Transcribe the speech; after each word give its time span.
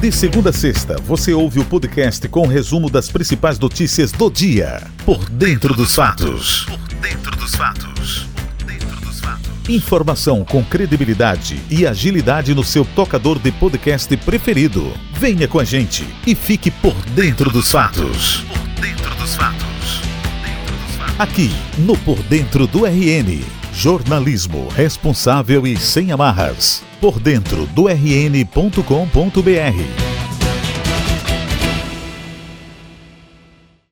De 0.00 0.10
segunda 0.10 0.48
a 0.48 0.52
sexta, 0.52 0.96
você 1.02 1.34
ouve 1.34 1.60
o 1.60 1.64
podcast 1.66 2.26
com 2.26 2.46
resumo 2.46 2.88
das 2.88 3.10
principais 3.10 3.58
notícias 3.58 4.10
do 4.10 4.30
dia. 4.30 4.80
Por 5.04 5.28
dentro 5.28 5.74
dos 5.74 5.94
fatos. 5.94 6.64
Por 6.64 6.78
dentro 7.02 7.36
dos 7.36 7.54
fatos. 7.54 8.26
Informação 9.68 10.42
com 10.42 10.64
credibilidade 10.64 11.60
e 11.68 11.86
agilidade 11.86 12.54
no 12.54 12.64
seu 12.64 12.82
tocador 12.82 13.38
de 13.38 13.52
podcast 13.52 14.16
preferido. 14.16 14.90
Venha 15.12 15.46
com 15.46 15.60
a 15.60 15.64
gente 15.64 16.06
e 16.26 16.34
fique 16.34 16.70
por 16.70 16.94
dentro 17.14 17.50
dos 17.50 17.70
fatos. 17.70 18.42
Por 18.48 18.82
dentro 18.82 19.14
dos 19.16 19.34
fatos. 19.34 20.00
Aqui, 21.18 21.50
no 21.76 21.94
Por 21.98 22.22
Dentro 22.22 22.66
do 22.66 22.86
RN. 22.86 23.44
Jornalismo 23.74 24.66
responsável 24.74 25.66
e 25.66 25.76
sem 25.76 26.10
amarras. 26.10 26.89
Por 27.00 27.18
dentro 27.18 27.66
do 27.66 27.88
rn.com.br. 27.88 28.80